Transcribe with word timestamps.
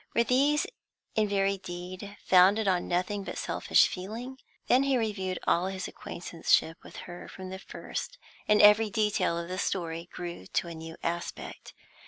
Were 0.15 0.23
these 0.23 0.65
in 1.13 1.27
very 1.29 1.59
deed 1.59 2.17
founded 2.25 2.67
on 2.67 2.87
nothing 2.87 3.23
but 3.23 3.37
selfish 3.37 3.87
feeling? 3.87 4.39
Then 4.65 4.81
he 4.81 4.97
reviewed 4.97 5.37
all 5.45 5.67
his 5.67 5.87
acquaintanceship 5.87 6.83
with 6.83 6.95
her 7.05 7.27
from 7.27 7.51
the 7.51 7.59
first, 7.59 8.17
and 8.47 8.63
every 8.63 8.89
detail 8.89 9.37
of 9.37 9.47
the 9.47 9.59
story 9.59 10.09
grew 10.11 10.47
to 10.47 10.67
a 10.67 10.73
new 10.73 10.97
aspect. 11.03 11.75